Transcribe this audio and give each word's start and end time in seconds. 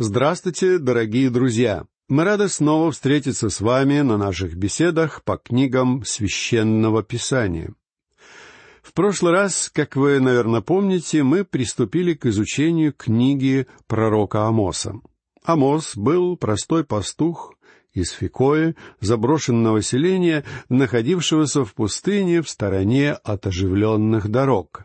Здравствуйте, 0.00 0.78
дорогие 0.78 1.28
друзья! 1.28 1.84
Мы 2.08 2.22
рады 2.22 2.48
снова 2.48 2.92
встретиться 2.92 3.50
с 3.50 3.60
вами 3.60 3.98
на 4.02 4.16
наших 4.16 4.54
беседах 4.54 5.24
по 5.24 5.36
книгам 5.38 6.04
Священного 6.04 7.02
Писания. 7.02 7.74
В 8.80 8.92
прошлый 8.92 9.32
раз, 9.32 9.68
как 9.74 9.96
вы, 9.96 10.20
наверное, 10.20 10.60
помните, 10.60 11.24
мы 11.24 11.44
приступили 11.44 12.14
к 12.14 12.26
изучению 12.26 12.92
книги 12.92 13.66
пророка 13.88 14.46
Амоса. 14.46 15.00
Амос 15.42 15.96
был 15.96 16.36
простой 16.36 16.84
пастух 16.84 17.54
из 17.92 18.12
Фикоя, 18.12 18.76
заброшенного 19.00 19.82
селения, 19.82 20.44
находившегося 20.68 21.64
в 21.64 21.74
пустыне 21.74 22.42
в 22.42 22.48
стороне 22.48 23.14
от 23.14 23.48
оживленных 23.48 24.28
дорог. 24.28 24.84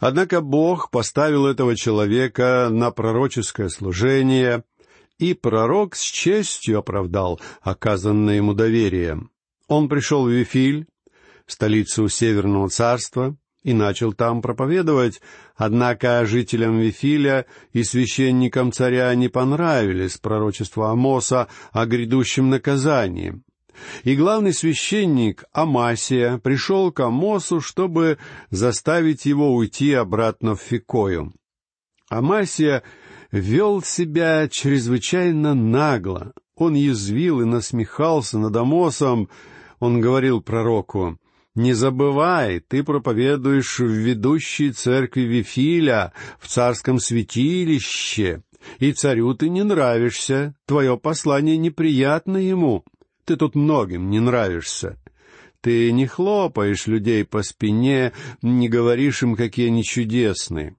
Однако 0.00 0.40
Бог 0.40 0.90
поставил 0.90 1.46
этого 1.46 1.76
человека 1.76 2.68
на 2.70 2.90
пророческое 2.90 3.68
служение, 3.68 4.64
и 5.18 5.34
пророк 5.34 5.94
с 5.94 6.02
честью 6.02 6.78
оправдал 6.78 7.38
оказанное 7.60 8.36
ему 8.36 8.54
доверие. 8.54 9.28
Он 9.68 9.90
пришел 9.90 10.24
в 10.24 10.30
Вифиль, 10.30 10.86
столицу 11.46 12.08
Северного 12.08 12.70
царства, 12.70 13.36
и 13.62 13.74
начал 13.74 14.14
там 14.14 14.40
проповедовать, 14.40 15.20
однако 15.54 16.24
жителям 16.24 16.78
Вифиля 16.78 17.44
и 17.74 17.84
священникам 17.84 18.72
царя 18.72 19.14
не 19.14 19.28
понравились 19.28 20.16
пророчества 20.16 20.92
Амоса 20.92 21.48
о 21.72 21.84
грядущем 21.84 22.48
наказании. 22.48 23.42
И 24.04 24.16
главный 24.16 24.52
священник 24.52 25.44
Амасия 25.52 26.38
пришел 26.38 26.92
к 26.92 27.00
Амосу, 27.00 27.60
чтобы 27.60 28.18
заставить 28.50 29.26
его 29.26 29.54
уйти 29.54 29.92
обратно 29.92 30.54
в 30.54 30.60
Фикою. 30.60 31.32
Амасия 32.08 32.82
вел 33.30 33.82
себя 33.82 34.48
чрезвычайно 34.48 35.54
нагло. 35.54 36.32
Он 36.56 36.74
язвил 36.74 37.40
и 37.40 37.44
насмехался 37.44 38.38
над 38.38 38.54
Амосом. 38.56 39.28
Он 39.78 40.00
говорил 40.00 40.42
пророку, 40.42 41.18
«Не 41.54 41.72
забывай, 41.72 42.60
ты 42.60 42.84
проповедуешь 42.84 43.80
в 43.80 43.86
ведущей 43.86 44.72
церкви 44.72 45.22
Вифиля, 45.22 46.12
в 46.38 46.46
царском 46.46 47.00
святилище, 47.00 48.42
и 48.78 48.92
царю 48.92 49.34
ты 49.34 49.48
не 49.48 49.64
нравишься, 49.64 50.54
твое 50.66 50.96
послание 50.96 51.56
неприятно 51.56 52.36
ему». 52.36 52.84
Ты 53.30 53.36
тут 53.36 53.54
многим 53.54 54.10
не 54.10 54.18
нравишься. 54.18 54.98
Ты 55.60 55.92
не 55.92 56.08
хлопаешь 56.08 56.88
людей 56.88 57.24
по 57.24 57.44
спине, 57.44 58.12
не 58.42 58.68
говоришь 58.68 59.22
им, 59.22 59.36
какие 59.36 59.68
они 59.68 59.84
чудесные. 59.84 60.74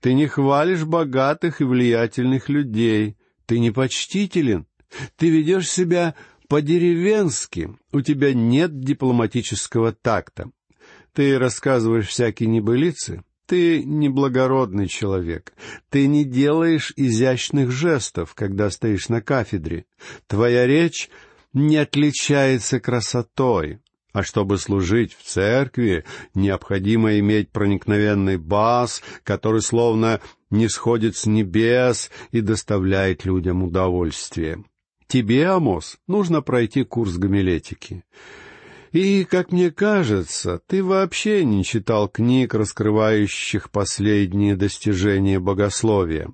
Ты 0.00 0.14
не 0.14 0.26
хвалишь 0.26 0.86
богатых 0.86 1.60
и 1.60 1.64
влиятельных 1.64 2.48
людей. 2.48 3.18
Ты 3.44 3.58
не 3.58 3.70
почтителен. 3.70 4.66
Ты 5.16 5.28
ведешь 5.28 5.68
себя 5.68 6.14
по-деревенски. 6.48 7.76
У 7.92 8.00
тебя 8.00 8.32
нет 8.32 8.80
дипломатического 8.80 9.92
такта. 9.92 10.50
Ты 11.12 11.38
рассказываешь 11.38 12.08
всякие 12.08 12.48
небылицы. 12.48 13.24
Ты 13.44 13.84
неблагородный 13.84 14.88
человек. 14.88 15.52
Ты 15.90 16.06
не 16.06 16.24
делаешь 16.24 16.94
изящных 16.96 17.70
жестов, 17.70 18.32
когда 18.34 18.70
стоишь 18.70 19.10
на 19.10 19.20
кафедре. 19.20 19.84
Твоя 20.28 20.66
речь 20.66 21.10
не 21.52 21.76
отличается 21.76 22.80
красотой, 22.80 23.80
а 24.12 24.22
чтобы 24.22 24.58
служить 24.58 25.14
в 25.14 25.22
церкви, 25.22 26.04
необходимо 26.34 27.18
иметь 27.18 27.50
проникновенный 27.50 28.38
бас, 28.38 29.02
который 29.24 29.62
словно 29.62 30.20
не 30.50 30.68
сходит 30.68 31.16
с 31.16 31.26
небес 31.26 32.10
и 32.32 32.40
доставляет 32.40 33.24
людям 33.24 33.62
удовольствие. 33.62 34.64
Тебе, 35.06 35.48
Амос, 35.48 35.98
нужно 36.06 36.42
пройти 36.42 36.84
курс 36.84 37.16
гомилетики. 37.16 38.04
И, 38.92 39.24
как 39.24 39.52
мне 39.52 39.70
кажется, 39.70 40.60
ты 40.66 40.82
вообще 40.82 41.44
не 41.44 41.64
читал 41.64 42.08
книг, 42.08 42.54
раскрывающих 42.54 43.70
последние 43.70 44.56
достижения 44.56 45.38
богословия. 45.38 46.32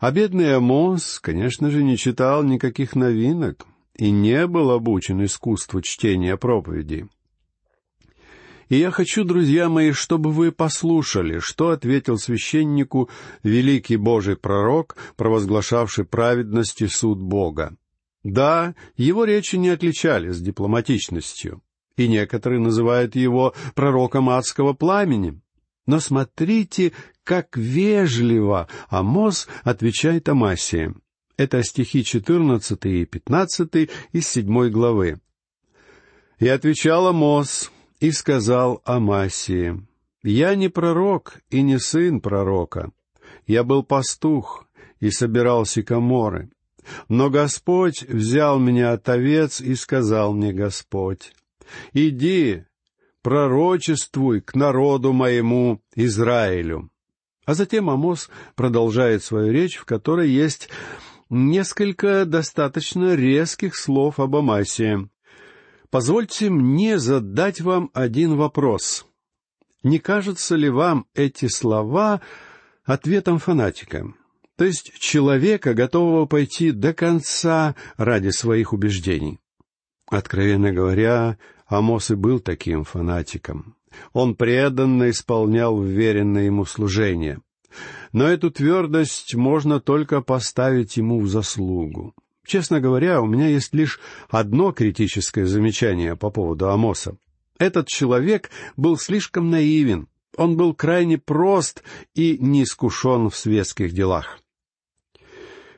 А 0.00 0.12
бедный 0.12 0.56
Амос, 0.56 1.20
конечно 1.20 1.70
же, 1.70 1.82
не 1.82 1.98
читал 1.98 2.42
никаких 2.42 2.96
новинок 2.96 3.66
и 3.94 4.10
не 4.10 4.46
был 4.46 4.70
обучен 4.70 5.22
искусству 5.22 5.82
чтения 5.82 6.38
проповедей. 6.38 7.04
И 8.70 8.78
я 8.78 8.90
хочу, 8.92 9.24
друзья 9.24 9.68
мои, 9.68 9.92
чтобы 9.92 10.30
вы 10.30 10.52
послушали, 10.52 11.38
что 11.38 11.68
ответил 11.68 12.16
священнику 12.16 13.10
великий 13.42 13.96
Божий 13.96 14.36
пророк, 14.36 14.96
провозглашавший 15.16 16.06
праведность 16.06 16.80
и 16.80 16.86
суд 16.86 17.20
Бога. 17.20 17.76
Да, 18.22 18.74
его 18.96 19.24
речи 19.24 19.56
не 19.56 19.68
отличались 19.68 20.40
дипломатичностью, 20.40 21.62
и 21.96 22.08
некоторые 22.08 22.60
называют 22.60 23.16
его 23.16 23.54
пророком 23.74 24.30
адского 24.30 24.72
пламени. 24.72 25.38
Но 25.90 25.98
смотрите, 25.98 26.92
как 27.24 27.56
вежливо 27.56 28.68
Амос 28.90 29.48
отвечает 29.64 30.28
Амасии. 30.28 30.94
Это 31.36 31.64
стихи 31.64 32.04
14 32.04 32.86
и 32.86 33.04
15 33.06 33.90
из 34.12 34.28
7 34.28 34.68
главы. 34.68 35.20
«И 36.38 36.46
отвечал 36.46 37.08
Амос, 37.08 37.72
и 37.98 38.12
сказал 38.12 38.80
Амасии, 38.84 39.84
«Я 40.22 40.54
не 40.54 40.68
пророк 40.68 41.40
и 41.50 41.60
не 41.60 41.80
сын 41.80 42.20
пророка. 42.20 42.92
Я 43.48 43.64
был 43.64 43.82
пастух 43.82 44.68
и 45.00 45.10
собирал 45.10 45.66
сикаморы. 45.66 46.50
Но 47.08 47.30
Господь 47.30 48.04
взял 48.04 48.60
меня 48.60 48.92
от 48.92 49.08
овец 49.08 49.60
и 49.60 49.74
сказал 49.74 50.34
мне 50.34 50.52
Господь, 50.52 51.32
«Иди, 51.92 52.62
пророчествуй 53.22 54.40
к 54.40 54.54
народу 54.54 55.12
моему 55.12 55.82
Израилю». 55.94 56.90
А 57.46 57.54
затем 57.54 57.90
Амос 57.90 58.30
продолжает 58.54 59.24
свою 59.24 59.52
речь, 59.52 59.76
в 59.76 59.84
которой 59.84 60.30
есть 60.30 60.68
несколько 61.30 62.24
достаточно 62.24 63.14
резких 63.14 63.76
слов 63.76 64.20
об 64.20 64.36
Амасе. 64.36 65.08
Позвольте 65.90 66.50
мне 66.50 66.98
задать 66.98 67.60
вам 67.60 67.90
один 67.94 68.36
вопрос. 68.36 69.06
Не 69.82 69.98
кажется 69.98 70.56
ли 70.56 70.68
вам 70.68 71.06
эти 71.14 71.48
слова 71.48 72.20
ответом 72.84 73.38
фанатика? 73.38 74.12
То 74.56 74.64
есть 74.64 74.92
человека, 74.98 75.72
готового 75.72 76.26
пойти 76.26 76.70
до 76.70 76.92
конца 76.92 77.74
ради 77.96 78.28
своих 78.28 78.72
убеждений. 78.72 79.40
Откровенно 80.06 80.72
говоря, 80.72 81.38
Амос 81.70 82.10
и 82.10 82.14
был 82.14 82.40
таким 82.40 82.84
фанатиком. 82.84 83.74
Он 84.12 84.34
преданно 84.34 85.10
исполнял 85.10 85.80
вверенное 85.80 86.44
ему 86.44 86.64
служение 86.64 87.40
но 88.12 88.26
эту 88.26 88.50
твердость 88.50 89.34
можно 89.34 89.80
только 89.80 90.20
поставить 90.20 90.96
ему 90.96 91.20
в 91.20 91.28
заслугу. 91.28 92.14
Честно 92.44 92.80
говоря, 92.80 93.20
у 93.20 93.26
меня 93.26 93.48
есть 93.48 93.74
лишь 93.74 94.00
одно 94.28 94.72
критическое 94.72 95.46
замечание 95.46 96.16
по 96.16 96.30
поводу 96.30 96.70
Амоса. 96.70 97.16
Этот 97.58 97.86
человек 97.86 98.50
был 98.76 98.98
слишком 98.98 99.50
наивен, 99.50 100.08
он 100.36 100.56
был 100.56 100.74
крайне 100.74 101.18
прост 101.18 101.82
и 102.14 102.38
неискушен 102.38 103.30
в 103.30 103.36
светских 103.36 103.92
делах. 103.92 104.38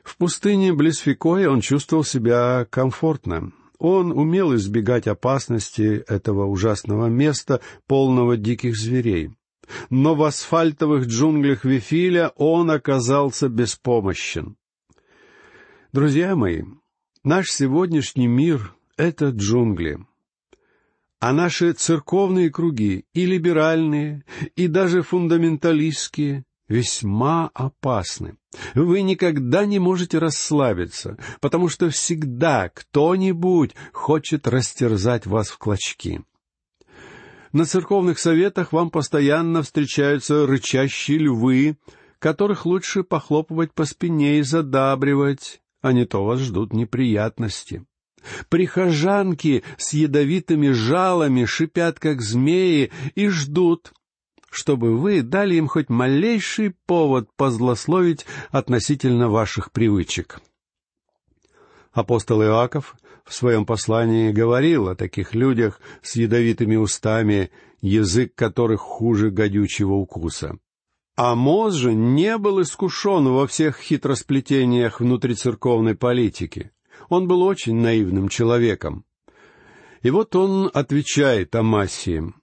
В 0.03 0.17
пустыне 0.17 0.73
близ 0.73 0.97
Фикоя 0.99 1.49
он 1.49 1.61
чувствовал 1.61 2.03
себя 2.03 2.65
комфортно. 2.69 3.51
Он 3.79 4.11
умел 4.11 4.55
избегать 4.55 5.07
опасности 5.07 6.03
этого 6.07 6.45
ужасного 6.45 7.07
места, 7.07 7.61
полного 7.87 8.37
диких 8.37 8.75
зверей 8.75 9.31
но 9.89 10.15
в 10.15 10.23
асфальтовых 10.23 11.07
джунглях 11.07 11.65
Вифиля 11.65 12.29
он 12.35 12.71
оказался 12.71 13.49
беспомощен. 13.49 14.55
Друзья 15.91 16.35
мои, 16.35 16.63
наш 17.23 17.49
сегодняшний 17.51 18.27
мир— 18.27 18.75
это 18.97 19.29
джунгли. 19.29 19.99
А 21.19 21.31
наши 21.31 21.71
церковные 21.71 22.49
круги, 22.49 23.05
и 23.13 23.25
либеральные, 23.25 24.25
и 24.55 24.67
даже 24.67 25.03
фундаменталистские, 25.03 26.43
весьма 26.73 27.51
опасны. 27.53 28.35
Вы 28.73 29.03
никогда 29.03 29.65
не 29.65 29.77
можете 29.77 30.17
расслабиться, 30.17 31.17
потому 31.39 31.69
что 31.69 31.89
всегда 31.89 32.69
кто-нибудь 32.69 33.75
хочет 33.91 34.47
растерзать 34.47 35.27
вас 35.27 35.49
в 35.49 35.57
клочки. 35.59 36.23
На 37.51 37.65
церковных 37.65 38.17
советах 38.17 38.73
вам 38.73 38.89
постоянно 38.89 39.61
встречаются 39.61 40.47
рычащие 40.47 41.19
львы, 41.19 41.77
которых 42.17 42.65
лучше 42.65 43.03
похлопывать 43.03 43.73
по 43.73 43.85
спине 43.85 44.39
и 44.39 44.41
задабривать, 44.41 45.61
а 45.81 45.93
не 45.93 46.05
то 46.05 46.25
вас 46.25 46.39
ждут 46.39 46.73
неприятности. 46.73 47.85
Прихожанки 48.49 49.63
с 49.77 49.93
ядовитыми 49.93 50.71
жалами 50.71 51.45
шипят, 51.45 51.99
как 51.99 52.21
змеи, 52.21 52.91
и 53.13 53.27
ждут, 53.27 53.93
чтобы 54.53 54.95
вы 54.95 55.23
дали 55.23 55.55
им 55.55 55.67
хоть 55.67 55.89
малейший 55.89 56.75
повод 56.85 57.27
позлословить 57.35 58.25
относительно 58.51 59.27
ваших 59.27 59.71
привычек. 59.71 60.39
Апостол 61.91 62.43
Иаков 62.43 62.95
в 63.25 63.33
своем 63.33 63.65
послании 63.65 64.31
говорил 64.31 64.89
о 64.89 64.95
таких 64.95 65.33
людях 65.33 65.81
с 66.01 66.15
ядовитыми 66.15 66.75
устами, 66.75 67.51
язык 67.81 68.35
которых 68.35 68.81
хуже 68.81 69.31
гадючего 69.31 69.93
укуса. 69.93 70.57
Амос 71.15 71.73
же 71.73 71.93
не 71.93 72.37
был 72.37 72.61
искушен 72.61 73.27
во 73.27 73.47
всех 73.47 73.79
хитросплетениях 73.79 74.99
внутрицерковной 74.99 75.95
политики. 75.95 76.71
Он 77.09 77.27
был 77.27 77.41
очень 77.41 77.75
наивным 77.75 78.29
человеком. 78.29 79.05
И 80.01 80.09
вот 80.09 80.35
он 80.35 80.69
отвечает 80.73 81.55
Амасии. 81.55 82.33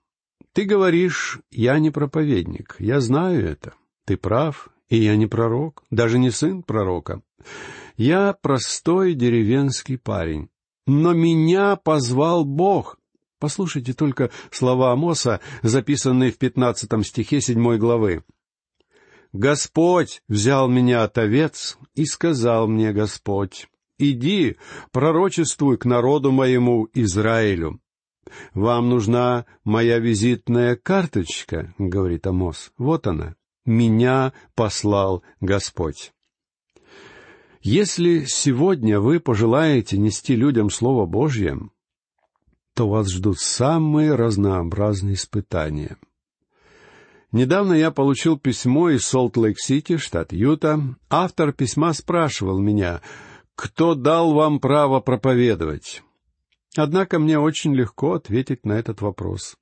«Ты 0.53 0.65
говоришь, 0.65 1.39
я 1.51 1.79
не 1.79 1.91
проповедник, 1.91 2.77
я 2.79 3.01
знаю 3.01 3.47
это. 3.47 3.75
Ты 4.05 4.17
прав, 4.17 4.69
и 4.89 4.97
я 4.97 5.17
не 5.17 5.27
пророк, 5.27 5.85
даже 5.91 6.19
не 6.19 6.31
сын 6.31 6.63
пророка. 6.63 7.23
Я 7.97 8.33
простой 8.33 9.15
деревенский 9.15 9.99
парень. 9.99 10.49
Но 10.87 11.13
меня 11.13 11.77
позвал 11.77 12.45
Бог. 12.45 12.99
Послушайте 13.39 13.95
только 13.95 14.31
слова 14.51 14.93
Амоса, 14.93 15.41
записанные 15.63 16.33
в 16.33 16.39
пятнадцатом 16.39 17.05
стихе 17.05 17.41
седьмой 17.41 17.79
главы. 17.79 18.25
«Господь 19.33 20.23
взял 20.29 20.69
меня 20.69 21.05
от 21.05 21.17
овец, 21.17 21.79
и 21.95 22.05
сказал 22.05 22.67
мне 22.67 22.93
Господь, 22.93 23.69
иди, 23.99 24.57
пророчествуй 24.91 25.79
к 25.79 25.85
народу 25.85 26.33
моему 26.33 26.89
Израилю. 26.93 27.81
Вам 28.55 28.89
нужна 28.89 29.47
моя 29.65 29.99
визитная 29.99 30.77
карточка,— 30.77 31.75
говорит 31.79 32.27
Амос. 32.27 32.73
Вот 32.79 33.07
она. 33.07 33.35
Меня 33.65 34.33
послал 34.55 35.23
Господь. 35.41 36.13
Если 37.63 38.25
сегодня 38.27 39.01
вы 39.01 39.21
пожелаете 39.21 39.99
нести 39.99 40.35
людям 40.35 40.71
Слово 40.71 41.05
Божье, 41.05 41.59
то 42.75 42.89
вас 42.89 43.11
ждут 43.11 43.39
самые 43.39 44.15
разнообразные 44.15 45.15
испытания. 45.15 45.99
Недавно 47.33 47.75
я 47.75 47.91
получил 47.91 48.39
письмо 48.39 48.91
из 48.91 49.05
Солт-Лейк-Сити, 49.05 49.99
штат 49.99 50.33
Юта. 50.33 50.81
Автор 51.09 51.53
письма 51.53 51.93
спрашивал 51.93 52.59
меня, 52.59 53.03
кто 53.55 53.95
дал 53.95 54.33
вам 54.33 54.59
право 54.59 55.01
проповедовать? 55.01 56.03
Однако 56.77 57.19
мне 57.19 57.39
очень 57.39 57.75
легко 57.75 58.15
ответить 58.15 58.65
на 58.65 58.75
этот 58.75 59.01
вопрос. 59.01 59.57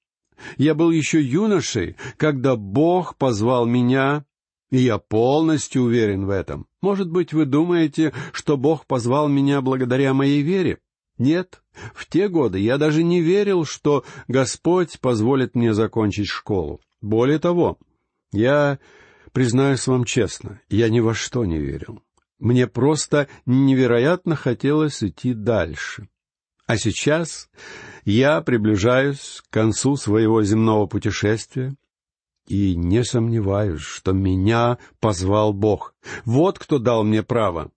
Я 0.56 0.74
был 0.74 0.90
еще 0.90 1.20
юношей, 1.20 1.96
когда 2.16 2.54
Бог 2.56 3.16
позвал 3.16 3.66
меня 3.66 4.24
и 4.70 4.78
я 4.78 4.98
полностью 4.98 5.82
уверен 5.82 6.26
в 6.26 6.30
этом. 6.30 6.66
Может 6.82 7.10
быть, 7.10 7.32
вы 7.32 7.46
думаете, 7.46 8.12
что 8.32 8.56
Бог 8.56 8.86
позвал 8.86 9.28
меня 9.28 9.60
благодаря 9.60 10.12
моей 10.12 10.42
вере? 10.42 10.78
Нет, 11.16 11.62
в 11.94 12.06
те 12.06 12.28
годы 12.28 12.58
я 12.60 12.78
даже 12.78 13.02
не 13.02 13.20
верил, 13.20 13.64
что 13.64 14.04
Господь 14.28 15.00
позволит 15.00 15.54
мне 15.54 15.74
закончить 15.74 16.28
школу. 16.28 16.80
Более 17.00 17.38
того, 17.38 17.78
я, 18.32 18.78
признаюсь 19.32 19.86
вам 19.86 20.04
честно, 20.04 20.60
я 20.68 20.88
ни 20.88 21.00
во 21.00 21.14
что 21.14 21.44
не 21.44 21.58
верил. 21.58 22.02
Мне 22.38 22.68
просто 22.68 23.26
невероятно 23.46 24.36
хотелось 24.36 25.02
идти 25.02 25.34
дальше. 25.34 26.08
А 26.68 26.76
сейчас 26.76 27.48
я 28.04 28.42
приближаюсь 28.42 29.42
к 29.48 29.50
концу 29.50 29.96
своего 29.96 30.42
земного 30.42 30.86
путешествия, 30.86 31.74
и 32.46 32.76
не 32.76 33.04
сомневаюсь, 33.04 33.80
что 33.80 34.12
меня 34.12 34.76
позвал 35.00 35.54
Бог. 35.54 35.94
Вот 36.26 36.58
кто 36.58 36.78
дал 36.78 37.04
мне 37.04 37.22
право. 37.22 37.70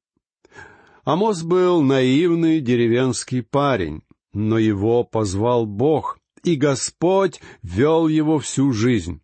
Амос 1.06 1.44
был 1.44 1.82
наивный 1.82 2.60
деревенский 2.60 3.44
парень, 3.44 4.04
но 4.34 4.58
его 4.58 5.06
позвал 5.06 5.66
Бог, 5.66 6.20
и 6.44 6.56
Господь 6.56 7.40
вел 7.64 8.10
его 8.10 8.40
всю 8.40 8.74
жизнь. 8.74 9.22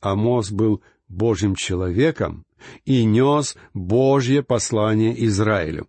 Амос 0.00 0.50
был 0.50 0.82
Божьим 1.06 1.54
человеком 1.54 2.44
и 2.84 3.04
нес 3.04 3.56
Божье 3.74 4.42
послание 4.42 5.24
Израилю. 5.24 5.86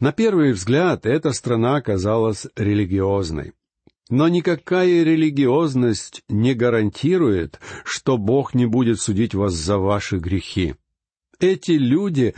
На 0.00 0.12
первый 0.12 0.52
взгляд 0.52 1.04
эта 1.04 1.32
страна 1.32 1.82
казалась 1.82 2.46
религиозной. 2.56 3.52
Но 4.08 4.28
никакая 4.28 5.04
религиозность 5.04 6.22
не 6.28 6.54
гарантирует, 6.54 7.60
что 7.84 8.16
Бог 8.16 8.54
не 8.54 8.64
будет 8.64 8.98
судить 8.98 9.34
вас 9.34 9.52
за 9.52 9.76
ваши 9.76 10.16
грехи. 10.16 10.74
Эти 11.38 11.72
люди 11.72 12.34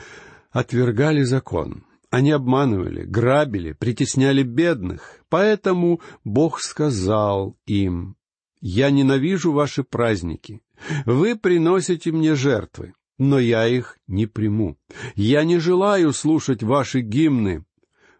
отвергали 0.50 1.22
закон. 1.22 1.86
Они 2.10 2.32
обманывали, 2.32 3.04
грабили, 3.04 3.72
притесняли 3.72 4.42
бедных. 4.42 5.20
Поэтому 5.28 6.00
Бог 6.24 6.60
сказал 6.60 7.56
им, 7.66 8.16
«Я 8.60 8.90
ненавижу 8.90 9.52
ваши 9.52 9.82
праздники. 9.84 10.60
Вы 11.06 11.36
приносите 11.36 12.10
мне 12.10 12.34
жертвы, 12.34 12.92
но 13.22 13.38
я 13.38 13.68
их 13.68 13.98
не 14.08 14.26
приму. 14.26 14.76
Я 15.14 15.44
не 15.44 15.58
желаю 15.58 16.12
слушать 16.12 16.64
ваши 16.64 17.02
гимны. 17.02 17.64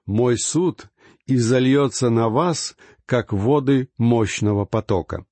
Мой 0.06 0.38
суд 0.38 0.90
изольется 1.26 2.08
на 2.08 2.28
вас, 2.28 2.76
как 3.04 3.32
воды 3.32 3.88
мощного 3.98 4.64
потока. 4.64 5.26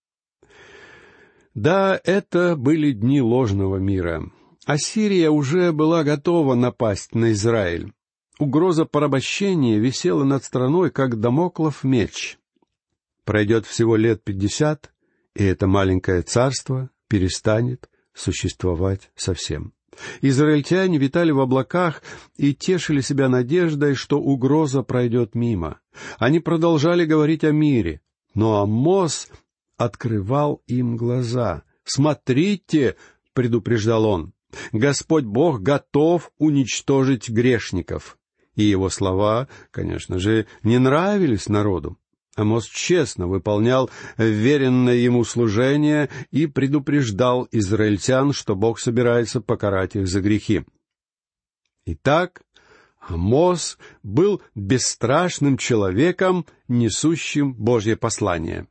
Да, 1.54 2.00
это 2.02 2.56
были 2.56 2.90
дни 2.90 3.22
ложного 3.22 3.76
мира. 3.76 4.28
Ассирия 4.66 5.30
уже 5.30 5.70
была 5.70 6.02
готова 6.02 6.56
напасть 6.56 7.14
на 7.14 7.30
Израиль. 7.30 7.92
Угроза 8.40 8.86
порабощения 8.86 9.78
висела 9.78 10.24
над 10.24 10.42
страной, 10.42 10.90
как 10.90 11.20
домоклов 11.20 11.84
меч. 11.84 12.38
Пройдет 13.24 13.66
всего 13.66 13.94
лет 13.94 14.24
пятьдесят, 14.24 14.92
и 15.36 15.44
это 15.44 15.68
маленькое 15.68 16.22
царство 16.22 16.90
перестанет 17.06 17.88
существовать 18.20 19.10
совсем. 19.16 19.72
Израильтяне 20.22 20.98
витали 20.98 21.30
в 21.30 21.40
облаках 21.40 22.02
и 22.36 22.54
тешили 22.54 23.00
себя 23.00 23.28
надеждой, 23.28 23.94
что 23.94 24.20
угроза 24.20 24.82
пройдет 24.82 25.34
мимо. 25.34 25.80
Они 26.18 26.40
продолжали 26.40 27.04
говорить 27.04 27.44
о 27.44 27.50
мире, 27.50 28.00
но 28.34 28.60
Амос 28.60 29.28
открывал 29.76 30.62
им 30.66 30.96
глаза. 30.96 31.62
«Смотрите!»— 31.84 32.96
предупреждал 33.32 34.04
он. 34.04 34.32
«Господь 34.72 35.24
Бог 35.24 35.60
готов 35.60 36.30
уничтожить 36.38 37.28
грешников». 37.28 38.16
И 38.54 38.64
его 38.64 38.90
слова, 38.90 39.48
конечно 39.70 40.18
же, 40.18 40.46
не 40.62 40.78
нравились 40.78 41.48
народу. 41.48 41.98
Амос 42.40 42.66
честно 42.66 43.26
выполнял 43.26 43.90
веренное 44.16 44.96
ему 44.96 45.24
служение 45.24 46.08
и 46.30 46.46
предупреждал 46.46 47.46
израильтян, 47.52 48.32
что 48.32 48.56
Бог 48.56 48.80
собирается 48.80 49.40
покарать 49.40 49.96
их 49.96 50.08
за 50.08 50.20
грехи. 50.20 50.64
Итак, 51.86 52.42
Амос 53.00 53.78
был 54.02 54.42
бесстрашным 54.54 55.56
человеком, 55.56 56.46
несущим 56.68 57.54
Божье 57.54 57.96
послание. 57.96 58.66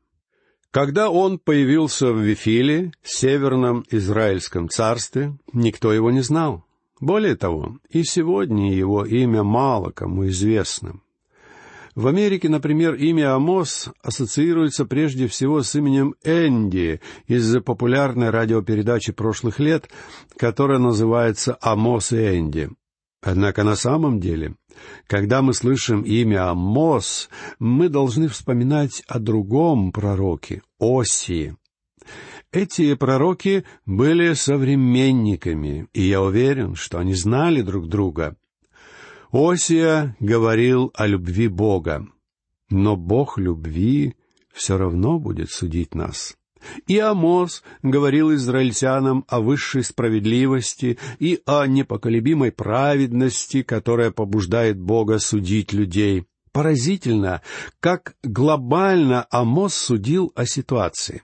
Когда 0.71 1.09
он 1.09 1.39
появился 1.39 2.11
в 2.13 2.19
Вифиле, 2.19 2.91
северном 3.01 3.85
Израильском 3.89 4.69
царстве, 4.69 5.35
никто 5.51 5.91
его 5.91 6.11
не 6.11 6.21
знал. 6.21 6.63
Более 7.01 7.35
того, 7.35 7.79
и 7.89 8.03
сегодня 8.03 8.75
его 8.75 9.05
имя 9.05 9.43
мало 9.43 9.91
кому 9.91 10.27
известно. 10.27 11.01
В 11.95 12.07
Америке, 12.07 12.49
например, 12.49 12.95
имя 12.95 13.35
Амос 13.35 13.89
ассоциируется 14.01 14.85
прежде 14.85 15.27
всего 15.27 15.63
с 15.63 15.73
именем 15.75 16.15
Энди 16.23 17.01
из-за 17.27 17.61
популярной 17.61 18.29
радиопередачи 18.29 19.11
прошлых 19.11 19.59
лет, 19.59 19.89
которая 20.37 20.79
называется 20.79 21.57
«Амос 21.61 22.11
и 22.11 22.37
Энди». 22.37 22.69
Однако 23.21 23.63
на 23.63 23.75
самом 23.75 24.19
деле, 24.19 24.55
когда 25.07 25.41
мы 25.41 25.53
слышим 25.53 26.03
имя 26.03 26.49
Амос, 26.51 27.29
мы 27.59 27.89
должны 27.89 28.29
вспоминать 28.29 29.03
о 29.07 29.19
другом 29.19 29.91
пророке, 29.91 30.61
Осии. 30.79 31.57
Эти 32.51 32.95
пророки 32.95 33.65
были 33.85 34.33
современниками, 34.33 35.87
и 35.93 36.03
я 36.03 36.21
уверен, 36.21 36.75
что 36.75 36.99
они 36.99 37.13
знали 37.13 37.61
друг 37.61 37.87
друга. 37.87 38.37
Осия 39.31 40.15
говорил 40.19 40.91
о 40.95 41.05
любви 41.05 41.47
Бога, 41.47 42.07
но 42.71 42.95
Бог 42.95 43.37
любви 43.37 44.15
все 44.51 44.77
равно 44.77 45.19
будет 45.19 45.51
судить 45.51 45.93
нас. 45.93 46.35
И 46.87 46.97
Амос 46.97 47.63
говорил 47.83 48.33
израильтянам 48.33 49.25
о 49.27 49.39
высшей 49.39 49.83
справедливости 49.83 50.97
и 51.19 51.41
о 51.45 51.67
непоколебимой 51.67 52.51
праведности, 52.51 53.61
которая 53.61 54.11
побуждает 54.11 54.79
Бога 54.79 55.19
судить 55.19 55.73
людей. 55.73 56.25
Поразительно, 56.51 57.41
как 57.79 58.15
глобально 58.23 59.27
Амос 59.29 59.75
судил 59.75 60.33
о 60.35 60.45
ситуации. 60.45 61.21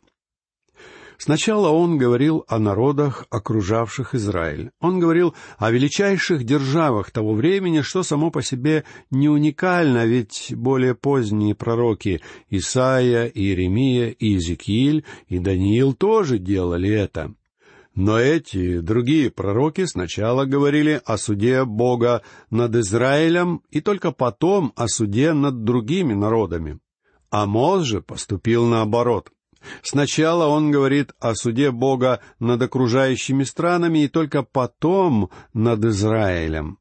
Сначала 1.17 1.69
он 1.69 1.97
говорил 1.97 2.45
о 2.47 2.59
народах, 2.59 3.25
окружавших 3.29 4.15
Израиль. 4.15 4.71
Он 4.79 4.99
говорил 4.99 5.33
о 5.57 5.71
величайших 5.71 6.43
державах 6.43 7.11
того 7.11 7.33
времени, 7.33 7.81
что 7.81 8.03
само 8.03 8.31
по 8.31 8.41
себе 8.41 8.83
не 9.11 9.29
уникально, 9.29 10.05
ведь 10.05 10.53
более 10.55 10.95
поздние 10.95 11.55
пророки 11.55 12.21
Исаия, 12.49 13.25
Иеремия, 13.27 14.15
Иезекииль 14.19 15.05
и 15.27 15.39
Даниил 15.39 15.93
тоже 15.93 16.37
делали 16.37 16.89
это. 16.89 17.33
Но 17.95 18.19
эти 18.19 18.81
другие 18.81 19.31
пророки 19.31 19.85
сначала 19.85 20.43
говорили 20.43 21.01
о 21.05 21.17
суде 21.17 21.63
Бога 21.63 22.23
над 22.49 22.75
Израилем 22.75 23.61
и 23.69 23.79
только 23.79 24.11
потом 24.11 24.73
о 24.75 24.89
суде 24.89 25.31
над 25.31 25.63
другими 25.63 26.13
народами. 26.13 26.79
Амос 27.29 27.83
же 27.83 28.01
поступил 28.01 28.65
наоборот. 28.65 29.31
Сначала 29.81 30.47
он 30.47 30.71
говорит 30.71 31.13
о 31.19 31.35
суде 31.35 31.71
Бога 31.71 32.21
над 32.39 32.61
окружающими 32.61 33.43
странами 33.43 33.99
и 33.99 34.07
только 34.07 34.43
потом 34.43 35.29
над 35.53 35.83
Израилем. 35.85 36.79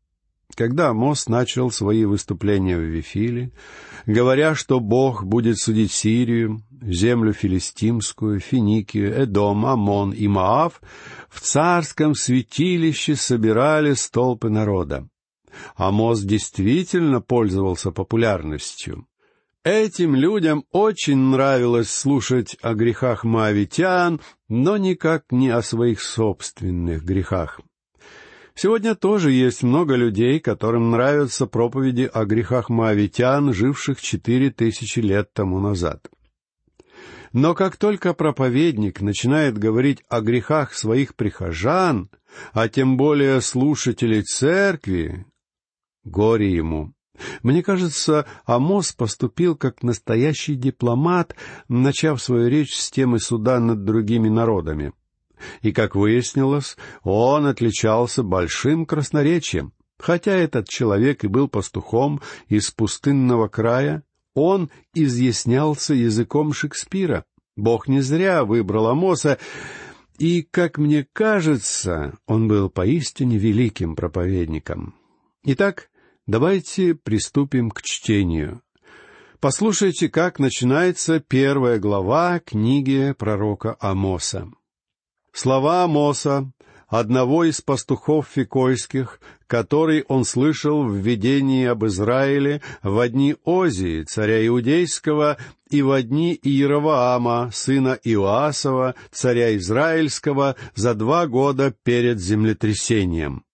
Когда 0.55 0.91
Амос 0.91 1.29
начал 1.29 1.71
свои 1.71 2.05
выступления 2.05 2.77
в 2.77 2.83
Вифиле, 2.83 3.51
говоря, 4.07 4.55
что 4.55 4.79
Бог 4.79 5.25
будет 5.25 5.59
судить 5.59 5.91
Сирию, 5.91 6.63
землю 6.81 7.33
филистимскую, 7.33 8.41
Финикию, 8.41 9.13
Эдом, 9.15 9.67
Амон 9.67 10.13
и 10.13 10.29
Маав, 10.29 10.81
в 11.29 11.41
царском 11.41 12.15
святилище 12.15 13.17
собирали 13.17 13.95
столпы 13.95 14.49
народа. 14.49 15.09
Амос 15.77 16.23
действительно 16.23 17.21
пользовался 17.21 17.91
популярностью. 17.91 19.07
Этим 19.65 20.15
людям 20.15 20.67
очень 20.73 21.17
нравилось 21.17 21.91
слушать 21.91 22.55
о 22.61 22.75
грехах 22.75 23.25
маавитян, 23.25 24.21
но 24.47 24.77
никак 24.77 25.25
не 25.31 25.49
о 25.49 25.63
своих 25.63 26.03
собственных 26.03 27.03
грехах. 27.03 27.63
Сегодня 28.55 28.95
тоже 28.95 29.33
есть 29.33 29.63
много 29.63 29.95
людей, 29.95 30.39
которым 30.39 30.91
нравятся 30.91 31.47
проповеди 31.47 32.11
о 32.13 32.27
грехах 32.27 32.69
маавитян, 32.69 33.55
живших 33.55 34.03
четыре 34.03 34.51
тысячи 34.51 35.01
лет 35.01 35.33
тому 35.33 35.59
назад. 35.61 36.11
Но 37.33 37.55
как 37.55 37.79
только 37.79 38.13
проповедник 38.13 39.01
начинает 39.01 39.57
говорить 39.57 40.05
о 40.11 40.21
грехах 40.21 40.75
своих 40.75 41.17
прихожан, 41.17 42.11
а 42.53 42.69
тем 42.69 42.99
более 42.99 43.41
слушателей 43.41 44.25
церкви, 44.25 45.25
горе 46.05 46.55
ему. 46.55 46.93
Мне 47.43 47.63
кажется, 47.63 48.27
Амос 48.45 48.93
поступил 48.93 49.57
как 49.57 49.83
настоящий 49.83 50.55
дипломат, 50.55 51.37
начав 51.69 52.21
свою 52.23 52.49
речь 52.49 52.75
с 52.75 52.91
темы 52.91 53.21
суда 53.21 53.61
над 53.61 53.85
другими 53.85 54.29
народами. 54.29 54.93
И, 55.63 55.73
как 55.73 55.95
выяснилось, 55.95 56.77
он 57.03 57.47
отличался 57.47 58.23
большим 58.23 58.87
красноречием. 58.87 59.73
Хотя 59.99 60.33
этот 60.33 60.69
человек 60.69 61.25
и 61.25 61.29
был 61.29 61.49
пастухом 61.49 62.21
из 62.49 62.71
пустынного 62.71 63.49
края, 63.49 64.03
он 64.35 64.71
изъяснялся 64.93 65.95
языком 65.95 66.53
Шекспира. 66.53 67.25
Бог 67.57 67.87
не 67.87 68.01
зря 68.01 68.45
выбрал 68.45 68.89
Амоса, 68.89 69.39
и, 70.19 70.43
как 70.43 70.79
мне 70.79 71.07
кажется, 71.13 72.19
он 72.27 72.49
был 72.49 72.69
поистине 72.69 73.39
великим 73.39 73.95
проповедником. 73.95 74.95
Итак, 75.45 75.91
Давайте 76.27 76.95
приступим 76.95 77.71
к 77.71 77.83
чтению. 77.83 78.63
Послушайте, 79.41 80.09
как 80.09 80.39
начинается 80.39 81.21
первая 81.21 81.79
глава 81.79 82.41
книги 82.41 83.15
пророка 83.19 83.77
Амоса. 83.79 84.49
Слова 85.35 85.85
Амоса, 85.85 86.51
одного 86.89 87.45
из 87.45 87.61
пастухов 87.61 88.27
фикойских, 88.33 89.21
который 89.47 90.05
он 90.09 90.25
слышал 90.25 90.83
в 90.85 90.95
видении 90.95 91.67
об 91.67 91.85
Израиле 91.85 92.63
в 92.83 93.07
дни 93.07 93.37
Озии, 93.45 94.05
царя 94.05 94.47
Иудейского, 94.47 95.37
и 95.69 95.83
в 95.83 96.03
дни 96.03 96.39
Иероваама, 96.43 97.51
сына 97.53 97.99
Иоасова, 98.03 98.95
царя 99.11 99.55
Израильского, 99.57 100.57
за 100.75 100.95
два 100.95 101.27
года 101.27 101.75
перед 101.85 102.19
землетрясением. 102.19 103.45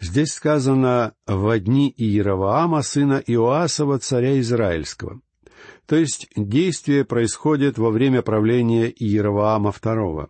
Здесь 0.00 0.32
сказано 0.32 1.14
«во 1.26 1.58
дни 1.58 1.92
Иероваама, 1.96 2.82
сына 2.82 3.22
Иоасова, 3.26 3.98
царя 3.98 4.38
Израильского». 4.40 5.20
То 5.86 5.96
есть 5.96 6.28
действие 6.36 7.04
происходит 7.04 7.78
во 7.78 7.90
время 7.90 8.22
правления 8.22 8.88
Иероваама 8.90 9.70
II. 9.70 10.28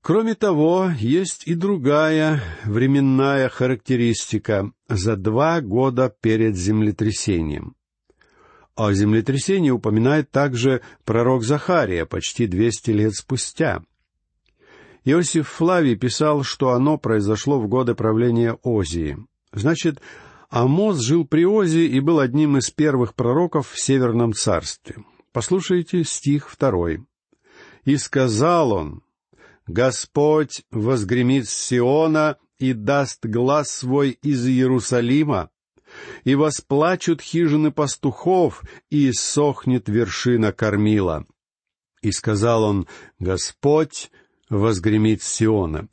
Кроме 0.00 0.34
того, 0.34 0.90
есть 0.98 1.46
и 1.46 1.54
другая 1.54 2.42
временная 2.64 3.48
характеристика 3.48 4.72
за 4.88 5.16
два 5.16 5.60
года 5.60 6.14
перед 6.20 6.56
землетрясением. 6.56 7.74
О 8.74 8.92
землетрясении 8.92 9.70
упоминает 9.70 10.30
также 10.30 10.82
пророк 11.04 11.42
Захария 11.42 12.06
почти 12.06 12.46
двести 12.46 12.90
лет 12.90 13.14
спустя— 13.14 13.82
Иосиф 15.06 15.48
Флавий 15.48 15.94
писал, 15.94 16.42
что 16.42 16.72
оно 16.72 16.98
произошло 16.98 17.60
в 17.60 17.68
годы 17.68 17.94
правления 17.94 18.58
Озии. 18.64 19.16
Значит, 19.52 20.00
Амос 20.50 20.98
жил 20.98 21.24
при 21.24 21.46
Озии 21.46 21.84
и 21.84 22.00
был 22.00 22.18
одним 22.18 22.56
из 22.56 22.70
первых 22.70 23.14
пророков 23.14 23.70
в 23.70 23.80
Северном 23.80 24.32
царстве. 24.32 24.96
Послушайте 25.30 26.02
стих 26.02 26.50
второй. 26.50 27.04
«И 27.84 27.96
сказал 27.98 28.72
он, 28.72 29.04
Господь 29.68 30.64
возгремит 30.72 31.48
Сиона 31.48 32.36
и 32.58 32.72
даст 32.72 33.24
глаз 33.24 33.70
свой 33.70 34.10
из 34.10 34.44
Иерусалима, 34.44 35.50
и 36.24 36.34
восплачут 36.34 37.20
хижины 37.20 37.70
пастухов, 37.70 38.64
и 38.90 39.12
сохнет 39.12 39.88
вершина 39.88 40.50
кормила. 40.50 41.26
И 42.02 42.10
сказал 42.10 42.64
он, 42.64 42.88
Господь 43.20 44.10
возгремит 44.50 45.22
Сиона. 45.22 45.88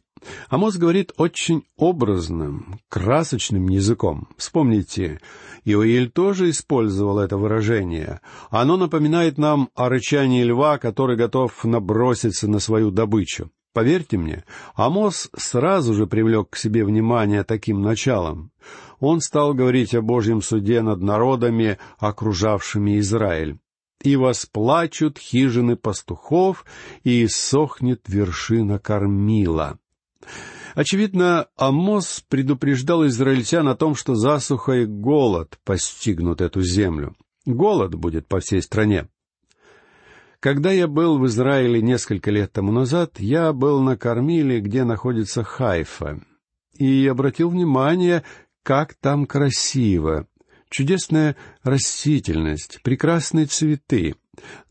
Амос 0.50 0.78
говорит 0.78 1.12
очень 1.18 1.64
образным, 1.76 2.80
красочным 2.90 3.68
языком. 3.68 4.30
Вспомните, 4.38 5.20
Иоиль 5.66 6.10
тоже 6.10 6.50
использовал 6.50 7.20
это 7.20 7.38
выражение. 7.38 8.22
Оно 8.50 8.78
напоминает 8.78 9.38
нам 9.38 9.70
о 9.76 9.90
рычании 9.90 10.44
льва, 10.44 10.78
который 10.78 11.18
готов 11.18 11.64
наброситься 11.64 12.48
на 12.48 12.60
свою 12.60 12.92
добычу. 12.92 13.52
Поверьте 13.74 14.18
мне, 14.18 14.44
Амос 14.76 15.30
сразу 15.36 15.96
же 15.96 16.06
привлек 16.06 16.52
к 16.52 16.58
себе 16.58 16.86
внимание 16.86 17.44
таким 17.44 17.82
началом. 17.82 18.52
Он 19.00 19.20
стал 19.20 19.56
говорить 19.56 19.96
о 19.96 20.02
Божьем 20.02 20.42
суде 20.44 20.82
над 20.82 21.02
народами, 21.02 21.80
окружавшими 21.98 23.00
Израиль 23.00 23.58
и 24.04 24.16
восплачут 24.16 25.18
хижины 25.18 25.76
пастухов, 25.76 26.66
и 27.04 27.26
иссохнет 27.26 28.02
вершина 28.08 28.80
кормила». 28.80 29.80
Очевидно, 30.76 31.48
Амос 31.56 32.24
предупреждал 32.28 33.06
израильтян 33.08 33.68
о 33.68 33.76
том, 33.76 33.96
что 33.96 34.16
засуха 34.16 34.74
и 34.74 34.86
голод 34.86 35.60
постигнут 35.64 36.42
эту 36.42 36.62
землю. 36.64 37.16
Голод 37.46 37.94
будет 37.94 38.28
по 38.28 38.40
всей 38.40 38.62
стране. 38.62 39.08
Когда 40.40 40.72
я 40.72 40.88
был 40.88 41.20
в 41.20 41.26
Израиле 41.28 41.82
несколько 41.82 42.32
лет 42.32 42.52
тому 42.52 42.72
назад, 42.72 43.20
я 43.20 43.54
был 43.54 43.82
на 43.82 43.96
Кормиле, 43.96 44.60
где 44.60 44.84
находится 44.84 45.44
Хайфа, 45.44 46.20
и 46.78 47.08
обратил 47.08 47.50
внимание, 47.50 48.24
как 48.64 48.94
там 48.96 49.26
красиво 49.26 50.28
чудесная 50.74 51.36
растительность, 51.62 52.82
прекрасные 52.82 53.46
цветы. 53.46 54.15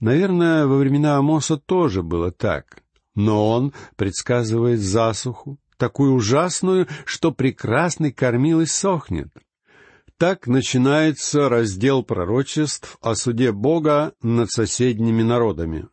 Наверное, 0.00 0.66
во 0.66 0.76
времена 0.76 1.16
Амоса 1.16 1.56
тоже 1.56 2.02
было 2.02 2.32
так. 2.32 2.82
Но 3.14 3.48
он 3.48 3.72
предсказывает 3.96 4.80
засуху, 4.80 5.58
такую 5.76 6.14
ужасную, 6.14 6.88
что 7.04 7.30
прекрасный 7.30 8.10
кормил 8.10 8.60
и 8.60 8.66
сохнет. 8.66 9.28
Так 10.18 10.46
начинается 10.46 11.48
раздел 11.48 12.02
пророчеств 12.02 12.98
о 13.00 13.14
суде 13.14 13.52
Бога 13.52 14.12
над 14.22 14.50
соседними 14.50 15.22
народами. 15.22 15.88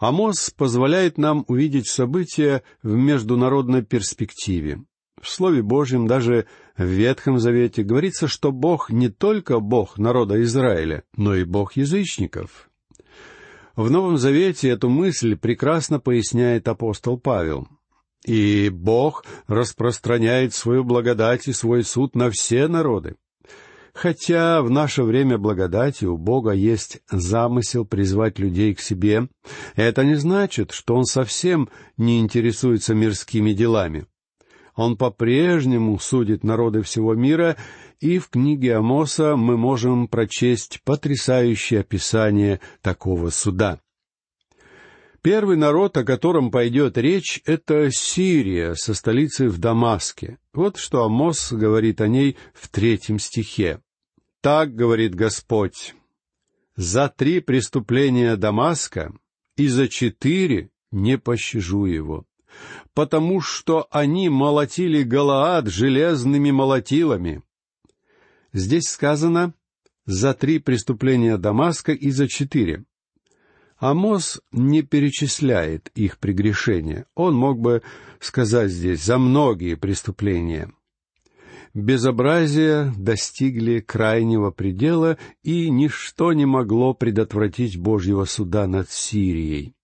Амос 0.00 0.50
позволяет 0.50 1.16
нам 1.16 1.44
увидеть 1.46 1.86
события 1.86 2.62
в 2.82 2.94
международной 2.94 3.84
перспективе. 3.84 4.80
В 5.20 5.28
Слове 5.28 5.62
Божьем, 5.62 6.06
даже 6.06 6.46
в 6.76 6.84
Ветхом 6.84 7.38
Завете, 7.38 7.82
говорится, 7.82 8.28
что 8.28 8.52
Бог 8.52 8.90
не 8.90 9.08
только 9.08 9.60
Бог 9.60 9.98
народа 9.98 10.42
Израиля, 10.42 11.04
но 11.16 11.34
и 11.34 11.44
Бог 11.44 11.76
язычников. 11.76 12.70
В 13.76 13.90
Новом 13.90 14.18
Завете 14.18 14.68
эту 14.68 14.88
мысль 14.88 15.36
прекрасно 15.36 15.98
поясняет 15.98 16.68
апостол 16.68 17.18
Павел. 17.18 17.68
И 18.24 18.70
Бог 18.72 19.24
распространяет 19.46 20.54
свою 20.54 20.84
благодать 20.84 21.48
и 21.48 21.52
свой 21.52 21.84
суд 21.84 22.14
на 22.14 22.30
все 22.30 22.68
народы. 22.68 23.16
Хотя 23.92 24.60
в 24.62 24.70
наше 24.70 25.04
время 25.04 25.38
благодати 25.38 26.04
у 26.04 26.16
Бога 26.16 26.50
есть 26.50 27.00
замысел 27.10 27.84
призвать 27.84 28.40
людей 28.40 28.74
к 28.74 28.80
себе, 28.80 29.28
это 29.76 30.04
не 30.04 30.16
значит, 30.16 30.72
что 30.72 30.96
Он 30.96 31.04
совсем 31.04 31.68
не 31.96 32.18
интересуется 32.18 32.94
мирскими 32.94 33.52
делами. 33.52 34.06
Он 34.74 34.96
по-прежнему 34.96 35.98
судит 35.98 36.42
народы 36.42 36.82
всего 36.82 37.14
мира, 37.14 37.56
и 38.00 38.18
в 38.18 38.28
книге 38.28 38.76
Амоса 38.76 39.36
мы 39.36 39.56
можем 39.56 40.08
прочесть 40.08 40.80
потрясающее 40.84 41.80
описание 41.80 42.60
такого 42.82 43.30
суда. 43.30 43.80
Первый 45.22 45.56
народ, 45.56 45.96
о 45.96 46.04
котором 46.04 46.50
пойдет 46.50 46.98
речь, 46.98 47.40
это 47.46 47.90
Сирия 47.90 48.74
со 48.74 48.92
столицей 48.92 49.48
в 49.48 49.58
Дамаске. 49.58 50.38
Вот 50.52 50.76
что 50.76 51.04
Амос 51.04 51.50
говорит 51.50 52.02
о 52.02 52.08
ней 52.08 52.36
в 52.52 52.68
третьем 52.68 53.18
стихе. 53.18 53.80
«Так 54.42 54.74
говорит 54.74 55.14
Господь, 55.14 55.94
за 56.76 57.08
три 57.08 57.40
преступления 57.40 58.36
Дамаска 58.36 59.14
и 59.56 59.68
за 59.68 59.88
четыре 59.88 60.68
не 60.90 61.16
пощажу 61.16 61.86
его, 61.86 62.26
потому 62.94 63.40
что 63.40 63.86
они 63.90 64.28
молотили 64.28 65.02
Галаад 65.02 65.68
железными 65.68 66.50
молотилами». 66.50 67.42
Здесь 68.52 68.84
сказано 68.84 69.52
«за 70.06 70.32
три 70.32 70.60
преступления 70.60 71.36
Дамаска 71.36 71.92
и 71.92 72.10
за 72.10 72.28
четыре». 72.28 72.84
Амос 73.76 74.40
не 74.52 74.82
перечисляет 74.82 75.90
их 75.94 76.18
прегрешения. 76.18 77.06
Он 77.14 77.34
мог 77.34 77.60
бы 77.60 77.82
сказать 78.20 78.70
здесь 78.70 79.02
«за 79.02 79.18
многие 79.18 79.74
преступления». 79.74 80.72
Безобразия 81.74 82.94
достигли 82.96 83.80
крайнего 83.80 84.52
предела, 84.52 85.18
и 85.42 85.68
ничто 85.70 86.32
не 86.32 86.46
могло 86.46 86.94
предотвратить 86.94 87.76
Божьего 87.76 88.26
суда 88.26 88.68
над 88.68 88.88
Сирией, 88.90 89.74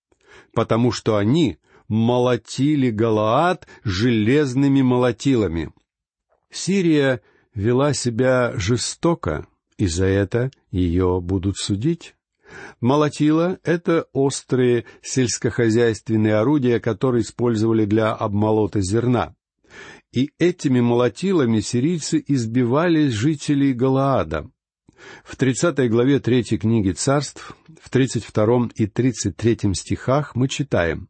потому 0.55 0.93
что 0.93 1.17
они 1.17 1.59
молотили 1.91 2.91
Галаад 2.91 3.67
железными 3.83 4.81
молотилами. 4.81 5.73
Сирия 6.51 7.21
вела 7.53 7.93
себя 7.95 8.53
жестоко, 8.57 9.47
и 9.77 9.87
за 9.87 10.07
это 10.07 10.53
ее 10.71 11.21
будут 11.21 11.57
судить. 11.59 12.15
Молотила— 12.81 13.59
это 13.65 14.07
острые 14.13 14.85
сельскохозяйственные 15.03 16.37
орудия, 16.37 16.79
которые 16.81 17.23
использовали 17.23 17.85
для 17.85 18.13
обмолота 18.13 18.81
зерна. 18.81 19.35
И 20.13 20.31
этими 20.39 20.81
молотилами 20.81 21.61
сирийцы 21.61 22.23
избивали 22.27 23.09
жителей 23.09 23.73
Галаада. 23.73 24.49
В 25.25 25.35
30 25.37 25.89
главе 25.91 26.21
3 26.21 26.59
книги 26.59 26.93
царств, 26.93 27.57
в 27.81 27.91
32 27.91 28.71
и 28.77 28.87
33 28.87 29.75
стихах 29.75 30.37
мы 30.37 30.47
читаем. 30.47 31.09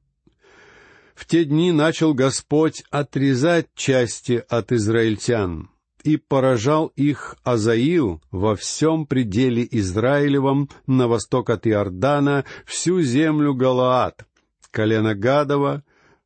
«В 1.21 1.27
те 1.27 1.45
дни 1.45 1.71
начал 1.71 2.15
Господь 2.15 2.83
отрезать 2.91 3.67
части 3.75 4.43
от 4.49 4.73
израильтян, 4.73 5.69
и 6.03 6.17
поражал 6.17 6.87
их 6.97 7.37
Азаил 7.45 8.23
во 8.31 8.57
всем 8.57 9.05
пределе 9.05 9.69
Израилевом 9.71 10.71
на 10.87 11.09
восток 11.09 11.51
от 11.51 11.67
Иордана 11.67 12.47
всю 12.65 13.03
землю 13.03 13.55
Галаад, 13.55 14.25
колено 14.71 15.15
Гадова, 15.15 15.83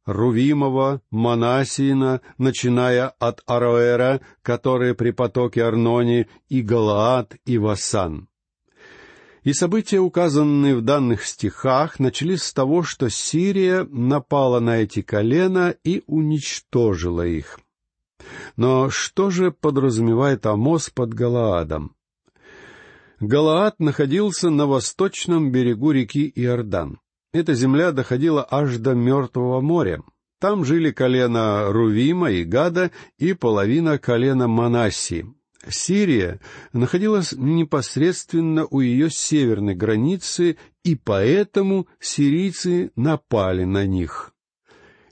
Рувимова, 0.07 1.01
Манасиина, 1.11 2.21
начиная 2.39 3.09
от 3.09 3.41
Ароэра, 3.47 4.21
которые 4.43 4.95
при 4.95 5.11
потоке 5.11 5.65
Арнони, 5.65 6.29
и 6.49 6.63
Галаад, 6.63 7.35
и 7.45 7.59
Васан. 7.59 8.29
И 9.45 9.53
события, 9.53 10.01
указанные 10.01 10.75
в 10.75 10.81
данных 10.81 11.27
стихах, 11.27 11.99
начались 11.99 12.43
с 12.43 12.55
того, 12.55 12.83
что 12.83 13.11
Сирия 13.11 13.87
напала 13.91 14.59
на 14.59 14.79
эти 14.79 15.03
колена 15.03 15.75
и 15.85 16.03
уничтожила 16.07 17.27
их. 17.27 17.61
Но 18.57 18.89
что 18.89 19.29
же 19.31 19.53
подразумевает 19.53 20.47
Амос 20.47 20.89
под 20.89 21.13
Галаадом? 21.13 21.95
Галаад 23.21 23.79
находился 23.81 24.49
на 24.49 24.67
восточном 24.67 25.53
берегу 25.53 25.91
реки 25.91 26.33
Иордан. 26.35 27.01
Эта 27.35 27.53
земля 27.53 27.93
доходила 27.93 28.47
аж 28.51 28.79
до 28.79 28.95
Мертвого 28.95 29.61
моря. 29.61 30.03
Там 30.41 30.65
жили 30.65 30.91
колено 30.91 31.71
Рувима 31.71 32.31
и 32.31 32.45
Гада 32.45 32.91
и 33.19 33.35
половина 33.35 33.99
колена 33.99 34.49
Манассии. 34.49 35.27
Сирия 35.69 36.41
находилась 36.73 37.33
непосредственно 37.33 38.67
у 38.71 38.81
ее 38.81 39.11
северной 39.11 39.75
границы, 39.75 40.57
и 40.83 40.95
поэтому 40.95 41.87
сирийцы 42.01 42.91
напали 42.97 43.65
на 43.65 43.87
них. 43.87 44.33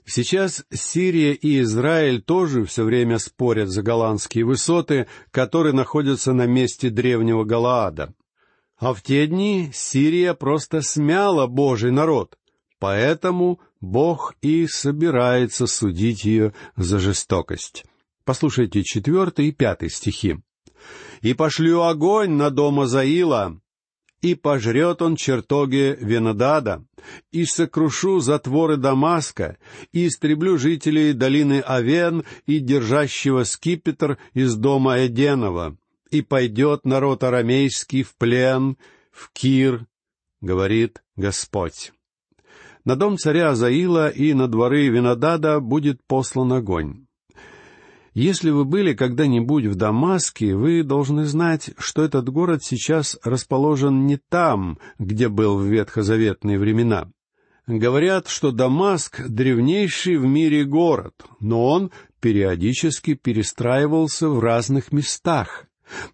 Сейчас 0.05 0.65
Сирия 0.71 1.33
и 1.33 1.61
Израиль 1.61 2.21
тоже 2.21 2.65
все 2.65 2.83
время 2.83 3.19
спорят 3.19 3.69
за 3.69 3.81
голландские 3.81 4.43
высоты, 4.43 5.07
которые 5.31 5.73
находятся 5.73 6.33
на 6.33 6.45
месте 6.45 6.89
древнего 6.89 7.45
Галаада. 7.45 8.13
А 8.77 8.93
в 8.93 9.01
те 9.01 9.27
дни 9.27 9.71
Сирия 9.73 10.33
просто 10.33 10.81
смяла 10.81 11.47
Божий 11.47 11.91
народ, 11.91 12.37
поэтому 12.79 13.61
Бог 13.79 14.35
и 14.41 14.67
собирается 14.67 15.67
судить 15.67 16.25
ее 16.25 16.53
за 16.75 16.99
жестокость. 16.99 17.85
Послушайте 18.25 18.83
четвертый 18.83 19.47
и 19.47 19.51
пятый 19.51 19.89
стихи. 19.89 20.37
«И 21.21 21.33
пошлю 21.33 21.81
огонь 21.81 22.31
на 22.31 22.49
дом 22.49 22.79
Азаила, 22.81 23.59
и 24.21 24.35
пожрет 24.35 25.01
он 25.01 25.17
чертоги 25.17 25.97
Венодада, 25.99 26.85
и 27.31 27.43
сокрушу 27.43 28.21
затворы 28.21 28.77
Дамаска, 28.77 29.57
и 29.91 30.07
истреблю 30.07 30.57
жителей 30.57 31.11
долины 31.11 31.59
Авен 31.59 32.23
и 32.45 32.59
держащего 32.59 33.43
скипетр 33.43 34.17
из 34.33 34.55
дома 34.55 35.05
Эденова, 35.05 35.77
и 36.09 36.21
пойдет 36.21 36.85
народ 36.85 37.23
арамейский 37.23 38.03
в 38.03 38.15
плен, 38.15 38.77
в 39.11 39.29
Кир, 39.33 39.85
говорит 40.39 41.03
Господь. 41.17 41.91
На 42.85 42.95
дом 42.95 43.17
царя 43.17 43.49
Азаила 43.49 44.09
и 44.09 44.33
на 44.33 44.47
дворы 44.47 44.87
Винодада 44.87 45.59
будет 45.59 46.01
послан 46.05 46.53
огонь. 46.53 47.02
Если 48.13 48.51
вы 48.51 48.63
были 48.63 48.93
когда-нибудь 48.93 49.65
в 49.65 49.75
Дамаске, 49.75 50.55
вы 50.55 50.83
должны 50.83 51.25
знать, 51.25 51.71
что 51.79 52.03
этот 52.03 52.29
город 52.29 52.63
сейчас 52.63 53.17
расположен 53.23 54.05
не 54.05 54.17
там, 54.17 54.77
где 54.99 55.29
был 55.29 55.57
в 55.57 55.65
ветхозаветные 55.65 56.59
времена. 56.59 57.09
Говорят, 57.65 58.27
что 58.27 58.51
Дамаск— 58.51 59.21
древнейший 59.27 60.17
в 60.17 60.25
мире 60.25 60.63
город, 60.63 61.13
но 61.39 61.65
он 61.65 61.91
периодически 62.19 63.15
перестраивался 63.15 64.29
в 64.29 64.39
разных 64.39 64.91
местах. 64.91 65.65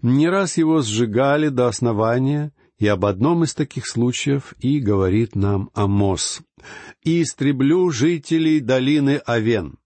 Не 0.02 0.30
раз 0.30 0.58
его 0.58 0.82
сжигали 0.82 1.50
до 1.50 1.68
основания, 1.68 2.54
и 2.78 2.88
об 2.88 3.06
одном 3.06 3.44
из 3.44 3.54
таких 3.54 3.88
случаев 3.88 4.54
и 4.60 4.80
говорит 4.80 5.36
нам 5.36 5.70
Амос. 5.74 6.42
«И 7.04 7.24
истреблю 7.24 7.90
жителей 7.92 8.62
долины 8.62 9.22
Авен». 9.26 9.78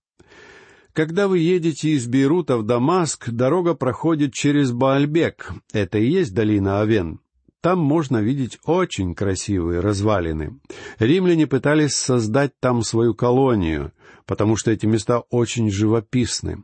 Когда 0.93 1.27
вы 1.27 1.39
едете 1.39 1.89
из 1.89 2.05
Бейрута 2.05 2.55
в 2.55 2.63
Дамаск, 2.63 3.29
дорога 3.31 3.73
проходит 3.73 4.33
через 4.33 4.71
Баальбек. 4.71 5.51
Это 5.73 5.97
и 5.97 6.07
есть 6.07 6.35
долина 6.35 6.81
Авен. 6.81 7.19
Там 7.61 7.79
можно 7.79 8.17
видеть 8.17 8.59
очень 8.65 9.15
красивые 9.15 9.79
развалины. 9.79 10.59
Римляне 10.99 11.47
пытались 11.47 11.95
создать 11.95 12.59
там 12.59 12.83
свою 12.83 13.15
колонию, 13.15 13.91
потому 14.27 14.55
что 14.55 14.69
эти 14.69 14.85
места 14.85 15.21
очень 15.31 15.71
живописны. 15.71 16.63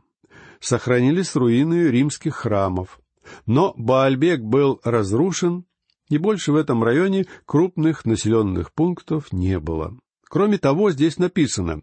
Сохранились 0.60 1.34
руины 1.34 1.88
римских 1.88 2.36
храмов. 2.36 3.00
Но 3.46 3.74
Баальбек 3.76 4.42
был 4.42 4.80
разрушен, 4.84 5.64
и 6.08 6.18
больше 6.18 6.52
в 6.52 6.56
этом 6.56 6.84
районе 6.84 7.26
крупных 7.46 8.04
населенных 8.04 8.72
пунктов 8.74 9.32
не 9.32 9.58
было. 9.58 9.96
Кроме 10.28 10.58
того, 10.58 10.92
здесь 10.92 11.18
написано 11.18 11.82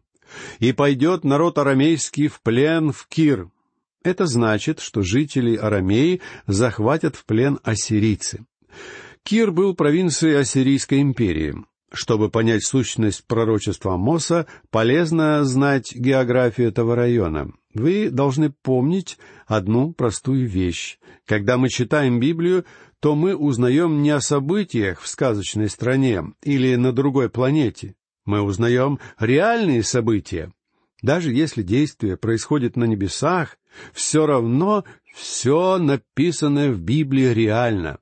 и 0.59 0.71
пойдет 0.71 1.23
народ 1.23 1.57
арамейский 1.57 2.27
в 2.27 2.41
плен 2.41 2.91
в 2.91 3.07
Кир. 3.07 3.49
Это 4.03 4.25
значит, 4.25 4.79
что 4.79 5.01
жители 5.01 5.55
Арамеи 5.57 6.21
захватят 6.45 7.15
в 7.15 7.25
плен 7.25 7.59
ассирийцы. 7.63 8.45
Кир 9.23 9.51
был 9.51 9.75
провинцией 9.75 10.39
Ассирийской 10.39 11.01
империи. 11.01 11.55
Чтобы 11.91 12.29
понять 12.29 12.63
сущность 12.63 13.25
пророчества 13.27 13.97
Моса, 13.97 14.45
полезно 14.69 15.43
знать 15.43 15.93
географию 15.93 16.69
этого 16.69 16.95
района. 16.95 17.51
Вы 17.73 18.09
должны 18.09 18.49
помнить 18.49 19.17
одну 19.45 19.91
простую 19.91 20.47
вещь. 20.47 20.99
Когда 21.25 21.57
мы 21.57 21.67
читаем 21.67 22.21
Библию, 22.21 22.63
то 23.01 23.15
мы 23.15 23.35
узнаем 23.35 24.01
не 24.01 24.11
о 24.11 24.21
событиях 24.21 25.01
в 25.01 25.07
сказочной 25.09 25.69
стране 25.69 26.23
или 26.41 26.75
на 26.75 26.93
другой 26.93 27.29
планете. 27.29 27.96
Мы 28.27 28.41
узнаем 28.41 28.99
реальные 29.17 29.81
события. 29.83 30.51
Даже 31.01 31.31
если 31.31 31.63
действие 31.63 32.17
происходит 32.17 32.75
на 32.75 32.83
небесах, 32.83 33.57
все 33.93 34.27
равно 34.27 34.83
Все 35.15 35.79
написанное 35.79 36.71
в 36.71 36.79
Библии 36.79 37.33
реально. 37.33 37.97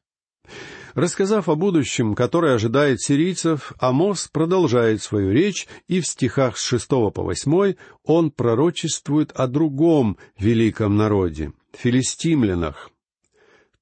Рассказав 0.96 1.48
о 1.48 1.56
будущем, 1.56 2.14
которое 2.14 2.56
ожидает 2.56 3.02
сирийцев, 3.02 3.72
Амос 3.80 4.28
продолжает 4.28 5.02
свою 5.02 5.32
речь, 5.32 5.68
и 5.88 6.02
в 6.02 6.08
стихах 6.08 6.58
с 6.58 6.64
шестого 6.64 7.10
по 7.12 7.24
восьмой 7.24 7.78
он 8.04 8.32
пророчествует 8.32 9.32
о 9.32 9.48
другом 9.48 10.18
великом 10.38 10.98
народе— 10.98 11.54
филистимлянах. 11.74 12.90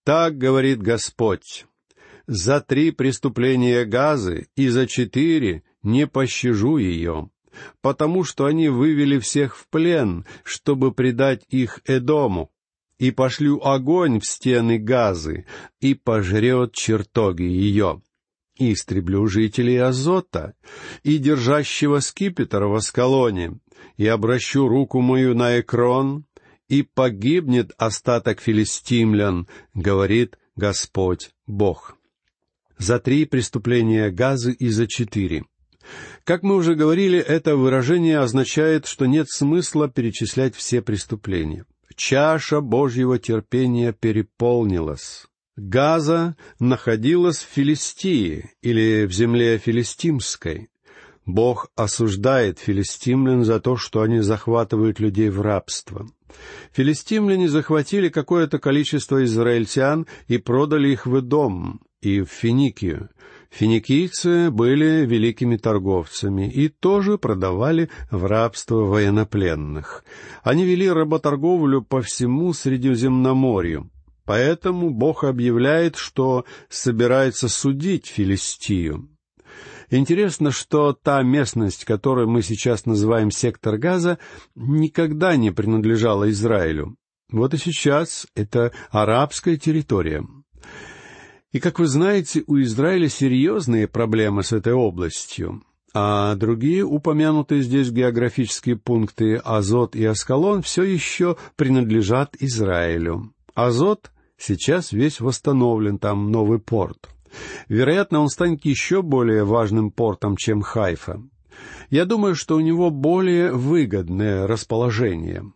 «Так 0.03 0.37
говорит 0.37 0.81
Господь, 0.81 1.65
за 2.27 2.61
три 2.61 2.91
преступления 2.91 3.85
Газы 3.85 4.47
и 4.55 4.67
за 4.67 4.85
четыре 4.85 5.63
не 5.83 6.07
пощажу 6.07 6.77
ее, 6.77 7.29
потому 7.81 8.23
что 8.23 8.45
они 8.45 8.69
вывели 8.69 9.19
всех 9.19 9.57
в 9.57 9.67
плен, 9.67 10.25
чтобы 10.43 10.91
предать 10.91 11.43
их 11.49 11.81
Эдому, 11.85 12.51
и 12.97 13.11
пошлю 13.11 13.61
огонь 13.61 14.19
в 14.19 14.25
стены 14.25 14.79
газы, 14.79 15.45
и 15.79 15.93
пожрет 15.93 16.73
чертоги 16.73 17.43
ее. 17.43 18.01
И 18.57 18.73
истреблю 18.73 19.27
жителей 19.27 19.77
Азота, 19.77 20.53
и 21.03 21.17
держащего 21.17 21.99
скипетр 21.99 22.63
в 22.65 22.75
Аскалоне, 22.75 23.59
и 23.97 24.07
обращу 24.07 24.67
руку 24.67 25.01
мою 25.01 25.35
на 25.35 25.59
Экрон, 25.59 26.25
и 26.69 26.83
погибнет 26.83 27.71
остаток 27.77 28.39
филистимлян, 28.39 29.47
говорит 29.73 30.37
Господь 30.55 31.31
Бог. 31.45 31.97
За 32.77 32.99
три 32.99 33.25
преступления 33.25 34.09
Газы 34.11 34.53
и 34.53 34.69
за 34.69 34.87
четыре. 34.87 35.43
Как 36.23 36.43
мы 36.43 36.55
уже 36.55 36.75
говорили, 36.75 37.19
это 37.19 37.55
выражение 37.55 38.19
означает, 38.19 38.85
что 38.85 39.05
нет 39.05 39.29
смысла 39.29 39.89
перечислять 39.89 40.55
все 40.55 40.81
преступления 40.81 41.65
чаша 41.95 42.61
Божьего 42.61 43.19
терпения 43.19 43.93
переполнилась. 43.93 45.27
Газа 45.55 46.35
находилась 46.59 47.37
в 47.37 47.49
Филистии 47.53 48.51
или 48.61 49.05
в 49.05 49.11
земле 49.11 49.57
филистимской. 49.59 50.69
Бог 51.25 51.69
осуждает 51.75 52.59
филистимлян 52.59 53.45
за 53.45 53.59
то, 53.59 53.77
что 53.77 54.01
они 54.01 54.19
захватывают 54.19 54.99
людей 54.99 55.29
в 55.29 55.41
рабство. 55.41 56.07
Филистимляне 56.73 57.47
захватили 57.47 58.09
какое-то 58.09 58.59
количество 58.59 59.23
израильтян 59.23 60.07
и 60.27 60.37
продали 60.37 60.89
их 60.89 61.05
в 61.05 61.21
дом 61.21 61.81
и 62.01 62.21
в 62.21 62.29
Финикию. 62.29 63.09
Финикийцы 63.53 64.49
были 64.49 65.05
великими 65.05 65.57
торговцами 65.57 66.49
и 66.49 66.69
тоже 66.69 67.19
продавали 67.19 67.91
в 68.09 68.25
рабство 68.25 68.77
военнопленных. 68.77 70.03
Они 70.41 70.65
вели 70.65 70.89
работорговлю 70.89 71.83
по 71.83 72.01
всему 72.01 72.53
Средиземноморью. 72.53 73.91
Поэтому 74.25 74.89
Бог 74.89 75.23
объявляет, 75.23 75.97
что 75.97 76.45
собирается 76.67 77.47
судить 77.47 78.07
Филистию. 78.07 79.09
Интересно, 79.91 80.49
что 80.49 80.93
та 80.93 81.21
местность, 81.21 81.85
которую 81.85 82.27
мы 82.27 82.41
сейчас 82.41 82.87
называем 82.87 83.29
сектор 83.29 83.77
Газа, 83.77 84.17
никогда 84.55 85.35
не 85.35 85.51
принадлежала 85.51 86.27
Израилю. 86.31 86.95
Вот 87.31 87.53
и 87.53 87.57
сейчас 87.57 88.25
это 88.33 88.71
арабская 88.89 89.57
территория. 89.57 90.25
И, 91.53 91.59
как 91.59 91.77
вы 91.77 91.85
знаете, 91.85 92.43
у 92.47 92.59
Израиля 92.61 93.07
серьезные 93.07 93.87
проблемы 93.87 94.43
с 94.43 94.51
этой 94.51 94.73
областью, 94.73 95.61
а 95.93 96.33
другие 96.33 96.83
упомянутые 96.83 97.61
здесь 97.61 97.91
географические 97.91 98.75
пункты 98.75 99.35
Азот 99.35 99.95
и 99.95 100.03
Аскалон 100.03 100.63
все 100.63 100.81
еще 100.81 101.37
принадлежат 101.55 102.35
Израилю. 102.39 103.31
Азот 103.53 104.11
сейчас 104.35 104.91
весь 104.91 105.19
восстановлен, 105.19 105.99
там 105.99 106.31
новый 106.31 106.57
порт. 106.57 107.09
Вероятно, 107.67 108.21
он 108.21 108.29
станет 108.29 108.65
еще 108.65 109.03
более 109.03 109.43
важным 109.43 109.91
портом, 109.91 110.35
чем 110.37 110.61
Хайфа. 110.61 111.21
Я 111.91 112.05
думаю, 112.05 112.33
что 112.35 112.55
у 112.55 112.61
него 112.61 112.89
более 112.89 113.51
выгодное 113.51 114.47
расположение. 114.47 115.53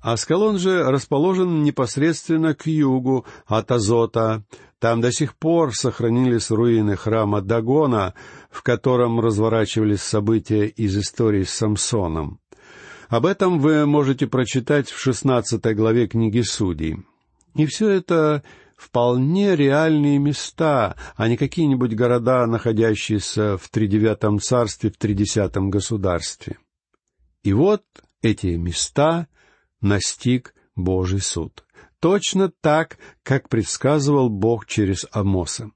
Аскалон 0.00 0.58
же 0.58 0.84
расположен 0.84 1.62
непосредственно 1.62 2.54
к 2.54 2.66
югу 2.66 3.26
от 3.46 3.70
Азота, 3.72 4.44
там 4.78 5.00
до 5.00 5.10
сих 5.10 5.36
пор 5.36 5.74
сохранились 5.74 6.50
руины 6.50 6.96
храма 6.96 7.40
Дагона, 7.40 8.14
в 8.48 8.62
котором 8.62 9.18
разворачивались 9.18 10.02
события 10.02 10.66
из 10.66 10.96
истории 10.96 11.42
с 11.42 11.50
Самсоном. 11.50 12.40
Об 13.08 13.26
этом 13.26 13.58
вы 13.58 13.86
можете 13.86 14.26
прочитать 14.26 14.88
в 14.88 15.00
шестнадцатой 15.00 15.74
главе 15.74 16.06
книги 16.06 16.42
Судей. 16.42 16.98
И 17.54 17.66
все 17.66 17.88
это 17.88 18.44
вполне 18.76 19.56
реальные 19.56 20.18
места, 20.18 20.94
а 21.16 21.26
не 21.26 21.36
какие-нибудь 21.36 21.96
города, 21.96 22.46
находящиеся 22.46 23.56
в 23.56 23.68
тридевятом 23.70 24.38
царстве, 24.38 24.90
в 24.90 24.96
тридесятом 24.96 25.70
государстве. 25.70 26.58
И 27.42 27.52
вот 27.52 27.82
эти 28.22 28.46
места 28.48 29.26
настиг 29.80 30.54
Божий 30.74 31.20
суд 31.20 31.64
точно 32.00 32.50
так, 32.60 32.98
как 33.22 33.48
предсказывал 33.48 34.28
Бог 34.28 34.66
через 34.66 35.06
Амоса. 35.10 35.70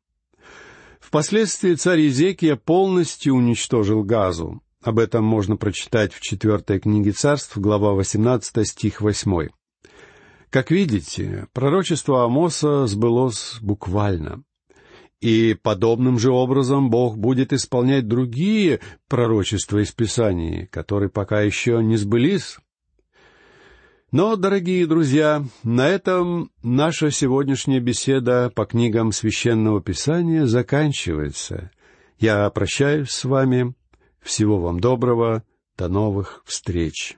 Впоследствии 1.01 1.75
царь 1.75 2.01
Езекия 2.01 2.57
полностью 2.57 3.35
уничтожил 3.35 4.03
Газу. 4.03 4.63
Об 4.83 4.99
этом 4.99 5.25
можно 5.25 5.57
прочитать 5.57 6.13
в 6.13 6.21
четвертой 6.21 6.81
книге 6.81 7.13
царств, 7.13 7.57
глава 7.57 7.93
18, 7.93 8.67
стих 8.67 9.01
8. 9.01 9.49
Как 10.51 10.71
видите, 10.71 11.47
пророчество 11.53 12.25
Амоса 12.25 12.87
сбылось 12.87 13.59
буквально. 13.61 14.43
И 15.21 15.55
подобным 15.55 16.19
же 16.19 16.33
образом 16.33 16.91
Бог 16.91 17.17
будет 17.17 17.53
исполнять 17.53 18.09
другие 18.09 18.81
пророчества 19.09 19.79
из 19.79 19.93
Писаний, 19.93 20.67
которые 20.67 21.11
пока 21.11 21.43
еще 21.43 21.83
не 21.83 21.97
сбылись. 21.97 22.59
Но, 24.13 24.37
дорогие 24.37 24.87
друзья, 24.87 25.43
на 25.63 25.89
этом 25.89 26.51
наша 26.63 27.11
сегодняшняя 27.11 27.81
беседа 27.81 28.53
по 28.55 28.67
книгам 28.67 29.11
священного 29.11 29.81
писания 29.81 30.45
заканчивается. 30.45 31.71
Я 32.19 32.49
прощаюсь 32.51 33.09
с 33.09 33.25
вами. 33.25 33.75
Всего 34.21 34.61
вам 34.61 34.81
доброго. 34.81 35.45
До 35.79 35.89
новых 35.89 36.43
встреч. 36.45 37.17